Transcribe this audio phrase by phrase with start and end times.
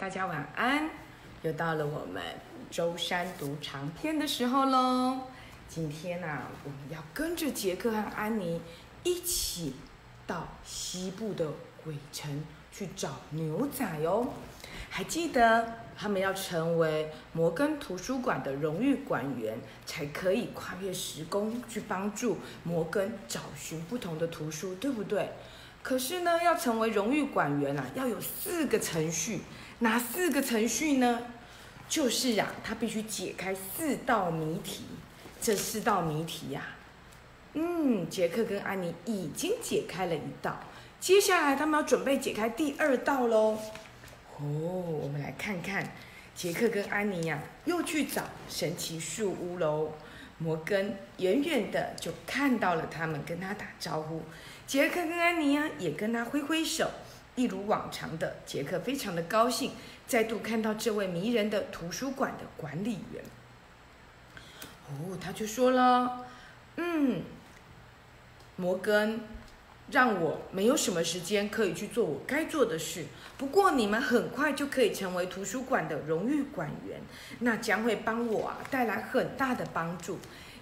[0.00, 0.88] 大家晚安，
[1.42, 2.22] 又到了我们
[2.70, 5.20] 周三读长篇的时候喽。
[5.68, 8.62] 今天呢、我们要跟着杰克和安妮
[9.02, 9.74] 一起
[10.26, 11.46] 到西部的
[11.84, 12.42] 鬼城
[12.72, 14.28] 去找牛仔哦。
[14.88, 25.28] 还记得他们要成为摩根图书馆的荣誉馆员，才可以跨越时空去帮助摩根找寻不同的图书，对不对？
[25.82, 29.40] 可是呢，要成为荣誉馆员啊，要有四个程序。
[29.80, 31.20] 哪四个程序呢？
[31.88, 34.84] 就是呀、他必须解开四道谜题。
[35.40, 36.62] 这四道谜题呀、
[37.54, 40.60] 嗯，杰克跟安妮已经解开了一道，
[41.00, 43.58] 接下来他们要准备解开第二道喽。
[44.38, 45.92] 哦，我们来看看，
[46.34, 49.92] 杰克跟安妮呀、又去找神奇树屋喽。
[50.36, 54.22] 摩根远远的就看到了他们，跟他打招呼。
[54.66, 56.90] 杰克跟安妮呀、也跟他挥挥手。
[57.36, 59.72] 一如往常的，杰克非常的高兴，
[60.06, 63.24] 再度看到这位迷人的图书馆的管理员。
[64.88, 66.26] 哦，他就说了，
[66.76, 67.22] 嗯，
[68.56, 69.20] 摩根，
[69.90, 73.06] 让我没有什么时间可以去做我该做的事。
[73.38, 77.00] 不过你们很快就可以成为图书馆的荣誉馆员，
[77.38, 80.18] 那将会帮我啊带来很大的帮助。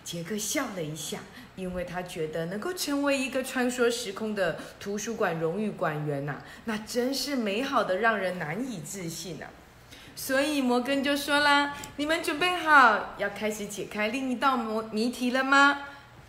[0.08, 1.18] 杰克笑了一下，
[1.54, 9.50] 因为他觉得能够成为一个穿梭时空的图书馆荣誉馆员呐、那真是美好的让人难以置信啊。
[10.16, 15.82] 所以摩根就说啦：“你们准备好要开始解开另一道谜谜题了吗？”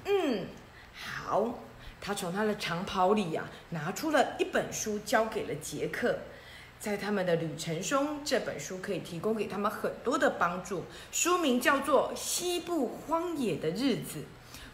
[0.03, 0.47] 嗯，
[0.93, 1.59] 好。
[2.01, 6.19] 他从他的长袍里呀、拿出了一本书，交给了杰克。
[6.79, 10.85] 在他们的旅程中，这本书可以提供给他们很多的帮助。
[11.11, 14.19] 书名叫做《西部荒野的日子》，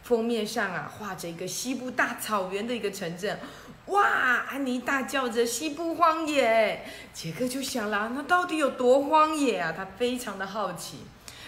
[0.04, 3.40] 封面上啊画着一个西部大草原的一个城镇。
[3.88, 4.46] 哇！
[4.50, 9.74] 安妮大叫着“西部荒野”，杰克就想啦，那到底有多荒野啊？
[9.76, 11.00] 他非常的好奇。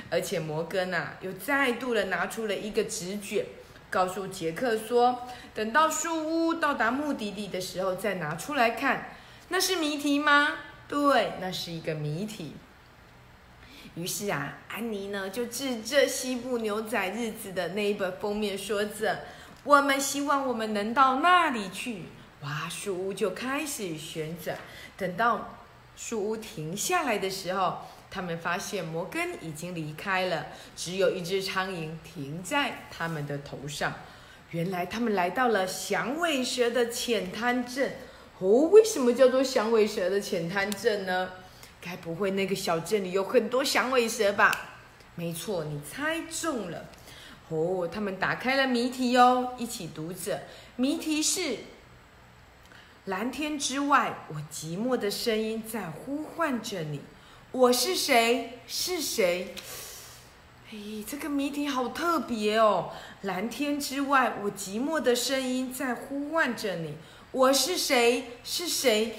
[0.09, 3.45] 而且摩根啊，又再度的拿出了一个纸卷，
[3.89, 9.09] 告诉杰克说，等到树屋到达目的地的时候再拿出来看。
[9.49, 10.49] 那是谜题吗？
[10.87, 12.55] 对，那是一个谜题。
[13.95, 19.21] 于是啊，安妮呢就指着《西部牛仔日子》的那一本封面说着
[19.63, 22.03] ：“我们希望我们能到那里去。”
[22.43, 24.57] 哇，树屋就开始旋转。
[24.97, 25.57] 等到
[25.95, 27.79] 树屋停下来的时候，
[28.11, 33.93] 他们发现摩根已经离开了，只有一只苍蝇停在他们的头上。
[34.51, 37.95] 原来他们来到了响尾蛇的浅滩镇。
[38.39, 41.31] 哦，为什么叫做响尾蛇的浅滩镇呢？
[41.81, 44.75] 该不会那个小镇里有很多响尾蛇吧？
[45.15, 46.85] 没错，你猜中了。
[47.49, 50.41] 哦，他们打开了谜题哦，一起读着。
[50.75, 51.57] 谜题是：
[53.05, 57.01] 蓝天之外，我寂寞的声音在呼唤着你。
[57.51, 58.59] 我是谁？
[58.67, 59.55] 是谁？
[60.69, 60.77] 哎，
[61.07, 62.91] 这个谜题好特别哦！
[63.21, 66.95] 蓝天之外，我寂寞的声音在呼唤着你。
[67.31, 68.23] 我是谁？
[68.43, 69.15] 是谁？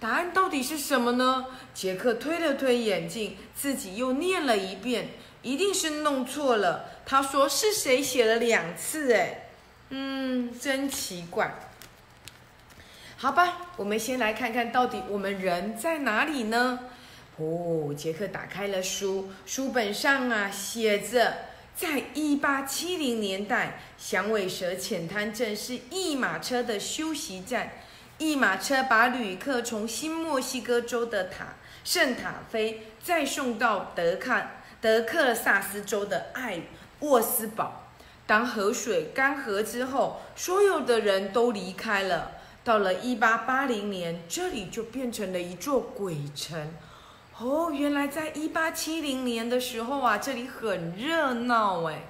[0.00, 1.46] 答案到底是什么呢？
[1.72, 5.10] 杰克推了推眼镜，自己又念了一遍，
[5.42, 6.84] 一定是弄错了。
[7.06, 9.14] 他说是谁写了两次？
[9.14, 9.48] 哎，
[9.90, 11.54] 嗯，真奇怪。
[13.16, 16.80] 好吧，我们先来看看到底我们人在哪里呢？
[17.36, 21.34] 哦，杰克打开了书，书本上啊写着，
[21.76, 27.72] 在一八七零年代，响尾蛇浅滩镇是一马车的休息站。
[28.18, 36.60] 一马车把旅客从新墨西哥州的塔圣塔菲再送到德看德克萨斯州的艾
[37.00, 37.88] 沃斯堡。
[38.24, 42.30] 当河水干涸之后，所有的人都离开了。
[42.62, 46.72] 到了一八八零年，这里就变成了一座鬼城。
[47.38, 52.04] 哦，原来在一八七零年的时候啊，这里很热闹哎。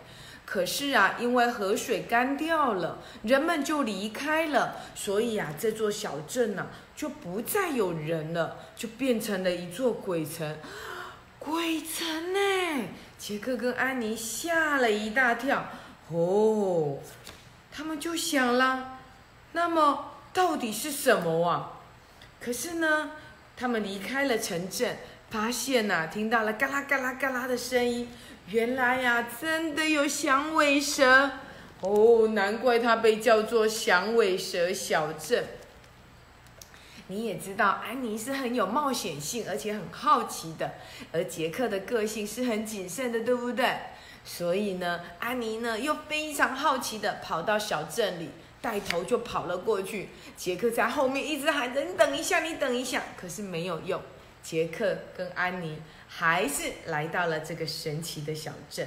[0.44, 10.56] 可是啊，因为河水干掉了，人们就离开了，所以啊，这座小镇呢、就不再有人了，就变成了一座鬼城。
[11.38, 12.88] 鬼城呢？
[13.18, 15.64] 杰克跟安妮吓了一大跳。
[16.10, 16.98] 哦，
[17.72, 18.98] 他们就想啦，
[19.52, 21.80] 那么到底是什么啊？
[22.38, 23.12] 可是呢，
[23.56, 24.98] 他们离开了城镇，
[25.34, 28.08] 发现呐、听到了嘎啦嘎啦嘎啦的声音。
[28.50, 31.28] 原来呀、真的有响尾蛇
[31.80, 35.44] 哦，难怪它被叫做响尾蛇小镇。
[37.08, 40.74] 你也知道，安妮是很有冒险性，而且很好奇的，
[41.10, 43.66] 而杰克的个性是很谨慎的，对不对？
[44.24, 48.30] 所以呢，安妮呢又非常好奇的跑到小镇里，
[48.62, 50.10] 带头就跑了过去。
[50.36, 54.00] 杰克在后面一直喊着：“你等一下，你等一下。”可是没有用，
[54.44, 55.76] 杰克跟安妮
[56.06, 58.86] 还是来到了这个神奇的小镇。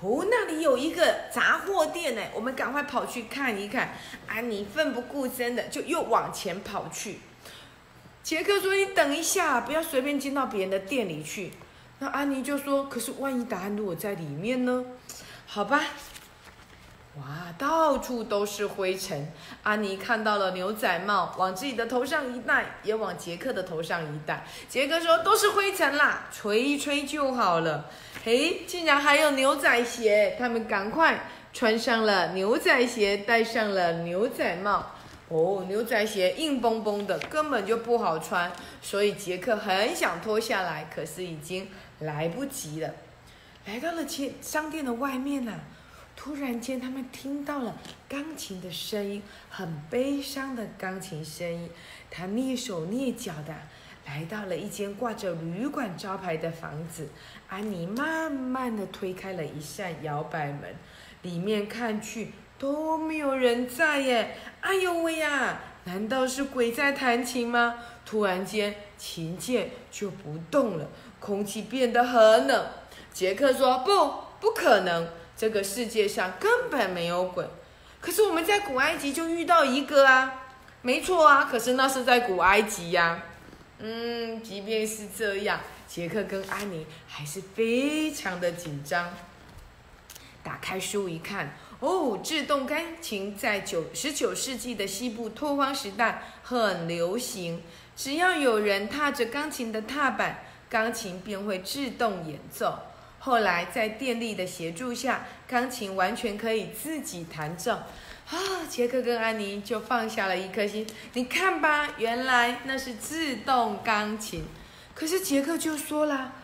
[0.00, 3.96] 哦，那里有一个杂货店呢，我们赶快跑去看一看。
[4.26, 7.20] 安妮奋不顾身的就又往前跑去。
[8.22, 11.52] 杰克说：“你等一下，不要随便进到别人的店里去。”
[12.00, 14.84] 那安妮就说：“可是万一答案如果在里面呢？”
[15.46, 15.82] 好吧。
[17.16, 19.30] 哇，到处都是灰尘。
[19.62, 24.44] 安妮看到了牛仔帽，往自己的头上一戴，也往杰克的头上一戴。
[24.68, 27.88] 杰克说：“都是灰尘啦，吹一吹就好了。”
[28.24, 30.34] 嘿，竟然还有牛仔鞋！
[30.36, 34.84] 他们赶快穿上了牛仔鞋，戴上了牛仔帽。
[35.28, 38.50] 哦，牛仔鞋硬邦邦的，根本就不好穿，
[38.82, 41.68] 所以杰克很想脱下来，可是已经
[42.00, 42.90] 来不及了。
[43.66, 44.04] 来到了
[44.42, 45.52] 商店的外面呢。
[46.16, 47.76] 突然间，他们听到了
[48.08, 51.68] 钢琴的声音，很悲伤的钢琴声音。
[52.10, 53.54] 他蹑手蹑脚的
[54.06, 57.08] 来到了一间挂着旅馆招牌的房子。
[57.48, 60.74] 安妮慢慢的推开了一扇摇摆门，
[61.22, 64.36] 里面看去都没有人在耶。
[64.60, 67.74] 哎呦喂呀，难道是鬼在弹琴吗？
[68.06, 70.88] 突然间，琴键就不动了，
[71.20, 72.66] 空气变得很冷。
[73.12, 77.44] 杰克说：“不，不可能。”这个世界上根本没有鬼，
[78.00, 80.42] 可是我们在古埃及就遇到一个啊，
[80.82, 83.22] 没错啊，可是那是在古埃及呀。
[83.80, 89.12] 嗯，即便是这样，杰克跟安妮还是非常的紧张。
[90.44, 97.62] 打开书一看，哦，自动钢琴在九十九世纪的西部拓荒时代很流行，
[97.96, 102.78] 只要有人踏着钢琴的踏板，钢琴便会自动演奏。
[103.24, 107.72] 后来在电力的协助下，钢琴完全可以自己弹奏。
[107.72, 108.36] 啊，
[108.68, 110.86] 杰克跟安妮就放下了一颗心。
[111.14, 114.44] 你看吧，原来那是自动钢琴。
[114.94, 116.34] 可是杰克就说了：“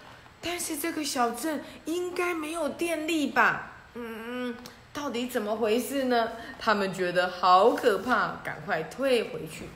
[0.41, 4.57] 但是这个小镇应该没有电力吧？”嗯嗯，
[4.91, 6.31] 到底怎么回事呢？
[6.59, 9.69] 他们觉得好可怕，赶快退回去。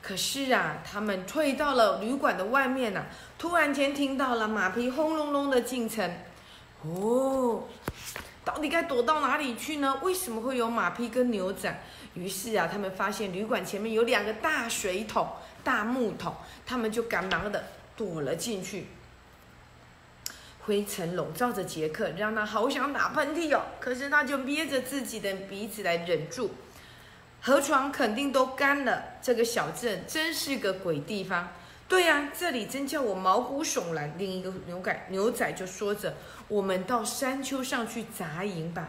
[0.00, 3.04] 可是啊，他们退到了旅馆的外面呢，
[3.36, 6.08] 突然间听到了马匹轰隆隆的进城。
[6.86, 7.64] 哦，
[8.44, 10.00] 到底该躲到哪里去呢？
[10.02, 11.74] 为什么会有马匹跟牛仔？
[12.14, 15.26] 于是啊，他们发现旅馆前面有两个大水桶、
[15.62, 16.34] 大木桶，
[16.66, 17.64] 他们就赶忙的
[17.96, 18.86] 躲了进去。
[20.66, 26.50] 灰尘笼罩着杰克，让他好想打喷嚏哦，可是他就憋着自己的鼻子来忍住。
[27.40, 31.48] 河床肯定都干了，这个小镇真是个鬼地方。
[31.86, 34.14] 对呀，这里真叫我毛骨悚然。
[34.18, 36.14] 另一个牛仔牛仔就说着
[36.48, 38.88] ：“我们到山丘上去扎营吧。”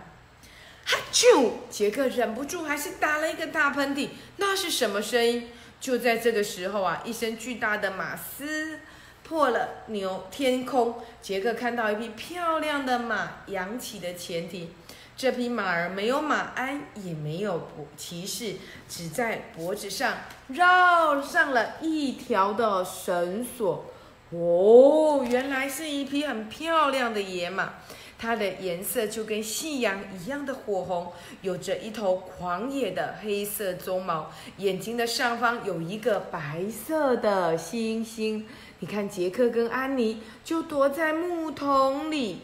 [0.87, 1.51] 哈啾！
[1.69, 4.09] 杰克忍不住还是打了一个大喷嚏。
[4.37, 5.49] 那是什么声音？
[5.81, 8.79] 就在这个时候啊，一声巨大的马嘶
[9.23, 10.95] 破了牛天空。
[11.21, 14.69] 杰克看到一匹漂亮的马扬起的前蹄。
[15.17, 18.55] 这匹马儿没有马鞍，也没有骑士，
[18.89, 20.13] 只在脖子上
[20.49, 23.85] 绕上了一条的绳索。
[24.31, 27.75] 哦，原来是一匹很漂亮的野马，
[28.17, 38.45] 它的颜色就跟夕阳一样的火红，有着一头狂野的黑色鬃毛，眼睛的上方有一个白色的星星。
[38.79, 42.41] 你看，杰克跟安妮就躲在木桶里。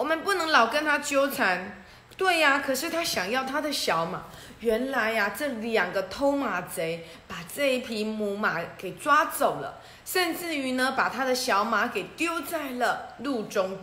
[0.00, 1.84] 我们不能老跟他纠缠，
[2.16, 2.62] 对呀。
[2.64, 4.22] 可是他想要他的小马。
[4.60, 13.78] 原来呀，这两个偷马贼把这一匹母马给抓走了，甚至于呢，把他的小马给丢在了路中，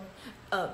[0.49, 0.73] 呃，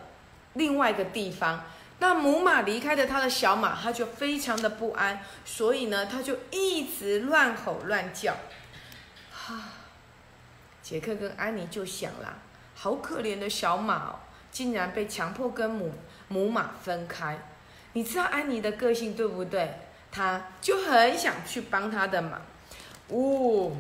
[0.53, 1.65] 另外一个地方。
[1.99, 8.37] 那母马离开了他的小马，他就非常的不安，所以呢，他就一直乱吼乱叫。
[9.29, 9.59] 哈，
[10.81, 12.35] 杰克跟安妮就想啦，
[12.75, 14.15] 好可怜的小马哦。
[14.53, 15.91] 竟然被强迫跟母
[16.29, 17.37] 母马分开，
[17.93, 19.73] 你知道安妮的个性对不对？
[20.11, 22.39] 她就很想去帮她的马。
[23.07, 23.71] 哦，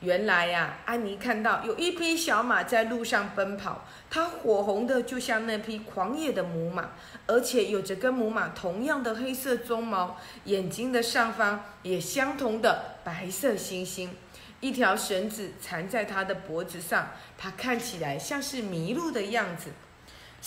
[0.00, 6.90] 原来呀，安妮看到有一匹小马在路上奔跑，它火红的就像那匹狂野的母马，
[7.26, 14.14] 而且有着跟母马同样的黑色鬃毛，眼睛的上方也相同的白色星星。
[14.60, 19.70] 一条绳子缠在它的脖子上，它看起来像是迷路的样子。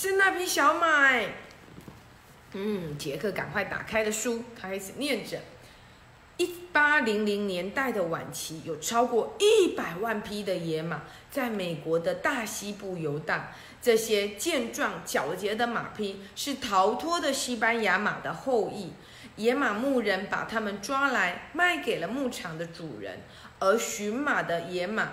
[0.02, 1.12] 是那匹小马，
[2.54, 5.38] 嗯，杰克赶快打开了书，开始念着：
[6.38, 13.48] 一八零零年代的晚期，有超过一百万匹的野马在美国的大西部游荡。
[13.82, 18.94] 这些健壮皎洁的马匹是逃脱的西班牙马的后裔。
[19.36, 23.20] 野马牧人把它们抓来卖给了牧场的主人，
[23.60, 25.10] 而驯马的野马。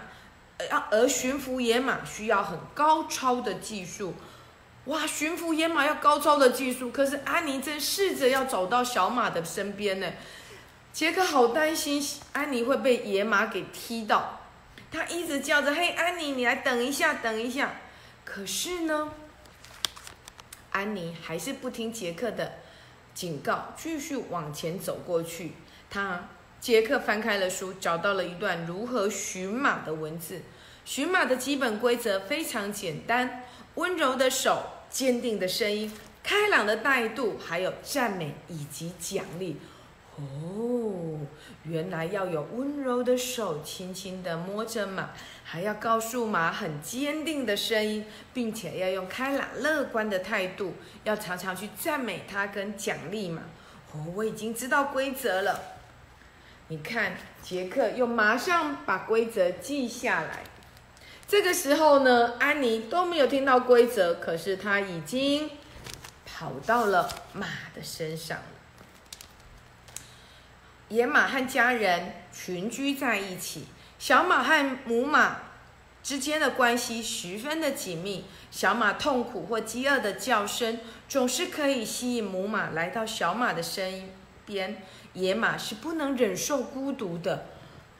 [0.92, 4.14] 而驯服野马需要很高超的技术。
[4.86, 10.12] 哇，驯服野马要高超的技术，可是安妮正试着要走到小马的身边呢。
[10.92, 12.02] 杰克好担心
[12.32, 14.40] 安妮会被野马给踢到，
[14.90, 17.74] 他一直叫着：“嘿，安妮，你来等一下，等一下。”
[18.24, 19.12] 可是呢，
[20.70, 22.52] 安妮还是不听杰克的
[23.12, 25.52] 警告，继续往前走过去。
[25.90, 26.28] 他
[26.60, 30.42] 杰克翻开了书，找到了一段如何驯马的文字。
[30.84, 33.42] 驯马的基本规则非常简单：
[33.74, 34.62] 温柔的手。
[34.96, 39.60] 坚定的声音，开朗的态度，还有赞美以及奖励。
[40.16, 41.20] 哦，
[41.64, 45.10] 原来要有温柔的手，轻轻地摸着马，
[45.44, 50.72] 还要告诉马很坚定的声音，并且要用开朗乐观的态度，
[51.04, 53.42] 要常常去赞美它跟奖励马。
[53.92, 55.60] 哦，我已经知道规则了。
[56.68, 60.42] 你看，杰克又马上把规则记下来。
[61.28, 65.50] 这个时候呢，安妮都没有听到规则，可是她已经
[66.24, 68.38] 跑到了马的身上。
[70.88, 73.66] 野马和家人群居在一起，
[73.98, 75.38] 小马和母马
[76.00, 78.24] 之间的关系十分的紧密。
[78.52, 80.78] 小马痛苦或饥饿的叫声
[81.08, 84.08] 总是可以吸引母马来到小马的身
[84.46, 84.80] 边。
[85.14, 87.46] 野马是不能忍受孤独的。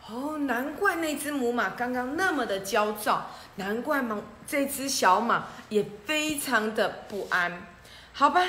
[0.09, 7.67] 哦，难怪那只母马刚刚那么的焦躁，难怪嘛，这只小马也非常的不安。
[8.13, 8.41] 好吧，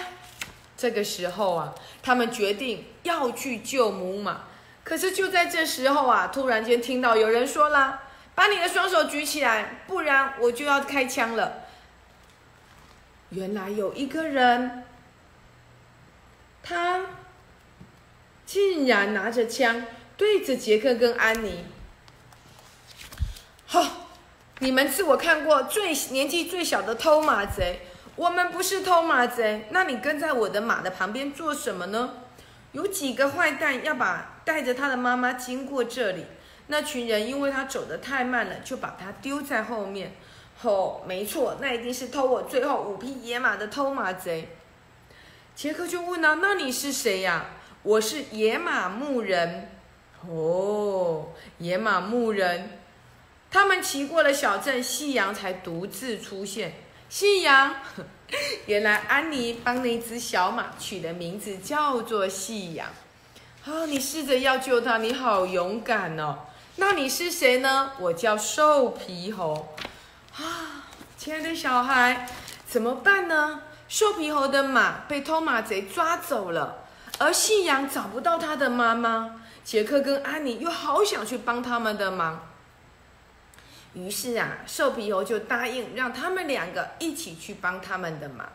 [0.77, 1.73] 这个时候啊，
[2.03, 4.41] 他们决定要去救母马。
[4.83, 8.03] 可是就在这时候啊，突然间听到有人说啦
[8.35, 11.63] ：“把你的双手举起来，不然我就要开枪了。”
[13.31, 14.83] 原来有一个人，
[16.61, 17.01] 他
[18.45, 19.83] 竟然拿着枪。
[20.17, 21.63] 对着杰克跟安妮，
[23.67, 24.09] 好，
[24.59, 27.81] 你们是我看过最年纪最小的偷马贼。
[28.15, 32.15] 我们不是偷马贼，那你跟在我的马的旁边做什么呢？
[32.71, 36.25] 有几个坏蛋要把带着他的妈妈经过这里，
[36.65, 40.15] 那群人因为他走得太慢了，就把他丢在后面。
[40.63, 44.49] 哦，没错，那一定是偷我最后五匹野马的偷马贼。
[45.55, 47.45] 杰克就问啊，那你是谁呀？
[47.83, 49.76] 我是野马牧人。
[50.29, 51.27] 哦，
[51.59, 52.79] 野马牧人，
[53.49, 56.73] 他们骑过了小镇，夕阳才独自出现。
[57.09, 57.75] 夕阳，
[58.67, 62.89] 原来安妮帮那只小马取的名字叫做夕阳。
[63.65, 66.39] 啊，你试着要救它，你好勇敢哦。
[66.75, 67.93] 那你是谁呢？
[67.99, 69.75] 我叫瘦皮猴。
[70.35, 70.85] 啊，
[71.17, 72.27] 亲爱的小孩，
[72.67, 73.61] 怎么办呢？
[73.87, 76.86] 瘦皮猴的马被偷马贼抓走了，
[77.19, 79.41] 而夕阳找不到他的妈妈。
[79.63, 82.47] 杰克跟安妮又好想去帮他们的忙，
[83.93, 88.47] 于是啊，瘦皮猴就答应让他们两个一起去帮他们的忙。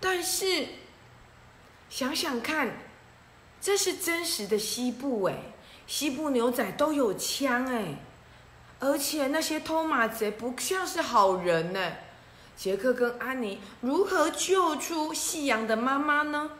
[0.00, 0.68] 但是
[1.90, 2.70] 想想看，
[3.60, 5.34] 这是真实的西部哎，
[5.86, 7.96] 西部牛仔都有枪哎，
[8.80, 11.92] 而且那些偷马贼不像是好人呢。
[12.56, 16.52] 杰克跟安妮如何救出夕阳的妈妈呢？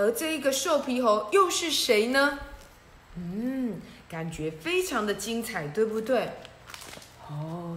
[0.00, 2.38] 而这一个瘦皮猴又是谁呢？
[3.16, 3.78] 嗯，
[4.08, 6.30] 感觉非常的精彩，对不对？
[7.28, 7.76] 哦，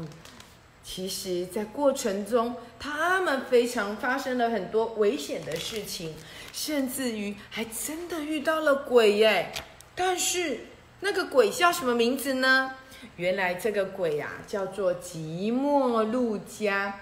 [0.82, 6.16] 其实，在过程中，他们非常发生了很多危险的事情，
[6.54, 9.52] 甚至于还真的遇到了鬼耶。
[9.94, 10.68] 但是，
[11.02, 12.76] 那个鬼叫什么名字呢？
[13.18, 17.02] 原来这个鬼呀，叫做吉莫路加。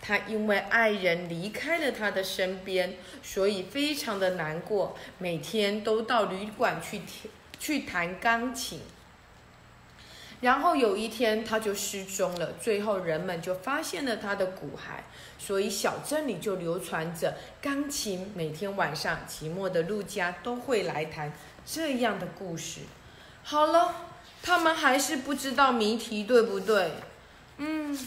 [0.00, 7.02] 他因为爱人离开了他的身边，所以非常的难过，每天都到旅馆去。
[7.60, 8.82] 去弹钢琴，
[10.40, 15.00] 然后有一天他就失踪了，最后人们就发现了他的骨骸，
[15.44, 21.32] 所以小镇里就流传着钢琴每天晚上寂寞的陆家都会来弹
[21.66, 22.82] 这样的故事。
[23.42, 23.92] 好了，
[24.40, 26.92] 他们还是不知道谜题，对不对？
[27.56, 27.98] 嗯，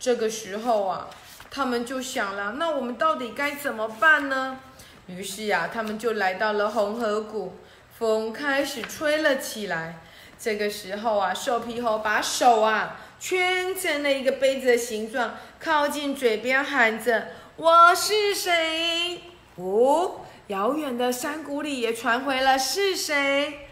[0.00, 1.08] 这个时候啊，
[1.50, 4.58] 他们就想了，那我们到底该怎么办呢？
[5.06, 7.56] 于是呀，他们就来到了红河谷。
[7.98, 10.00] 风开始吹了起来，
[10.38, 19.22] 这个时候啊，瘦皮猴把手啊圈成了一个杯子的形状，靠近嘴边喊着：“我是谁？”
[19.56, 23.66] 哦，遥远的山谷里也传回了“是谁？”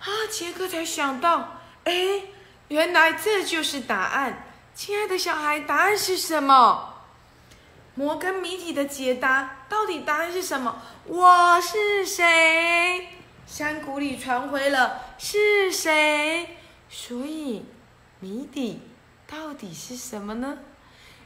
[0.00, 1.94] 啊，杰克才想到，哎，
[2.68, 4.48] 原来这就是答案。
[4.74, 6.91] 亲爱的小孩，答案是什么？
[7.94, 10.80] 摩根谜底的解答，到底答案是什么？
[11.06, 13.08] 我是谁？
[13.46, 16.56] 山谷里传回了是谁？
[16.88, 17.66] 所以
[18.20, 18.80] 谜底
[19.26, 20.56] 到底是什么呢？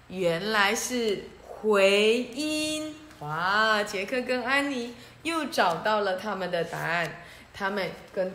[0.08, 2.96] 原来是回音。
[3.20, 4.92] 哇，杰克跟安妮
[5.23, 7.23] 又找到了他们的答案。
[7.54, 8.35] 他们跟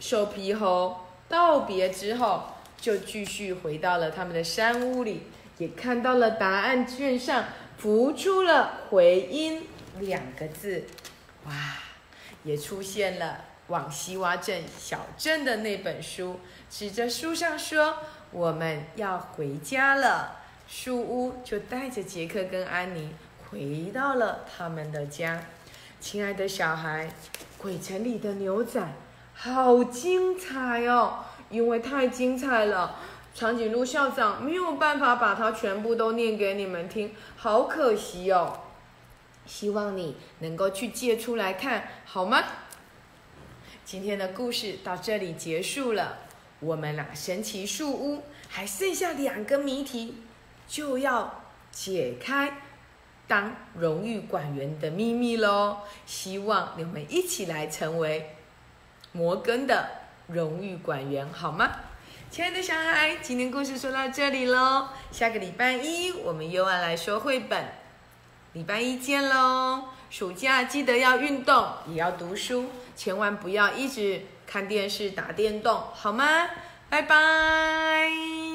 [0.00, 2.42] 瘦皮猴道别之后，
[2.80, 5.22] 就继续回到了他们的山屋里，
[5.60, 7.44] 也看到了答案卷上
[7.76, 9.68] 浮出了“回音”
[10.00, 10.84] 两个字。
[11.44, 11.52] 哇，
[12.44, 16.40] 也出现了往西洼镇小镇的那本书，
[16.70, 17.98] 指着书上说
[18.32, 23.12] ：“我们要回家了。”树屋就带着杰克跟安妮。
[23.50, 25.42] 回到了他们的家，
[26.00, 27.12] 亲爱的小孩，
[27.58, 28.80] 鬼城里的牛仔
[29.34, 31.24] 好精彩哦！
[31.50, 32.96] 因为太精彩了，
[33.40, 38.60] 长颈鹿校长没有办法把它全部都念给你们听，好可惜哦。
[39.46, 42.44] 希望你能够去借出来看，好吗？
[43.82, 46.18] 今天的故事到这里结束了，
[46.60, 50.16] 我们啊，神奇树屋还剩下两个谜题，
[50.68, 52.60] 就要解开。
[53.26, 55.78] 当荣誉馆员的秘密喽！
[56.04, 58.36] 希望你们一起来成为
[59.12, 59.88] 摩根的
[60.26, 61.70] 荣誉馆员，好吗？
[62.30, 67.64] 亲爱的小孩，今天故事说到这里喽，下个礼拜一我们又要来说绘本，
[68.52, 69.86] 礼拜一见喽！
[70.10, 76.46] 暑假记得要运动，也要读书，千万不要一直看电视打电动，好吗？
[76.88, 78.49] 拜拜。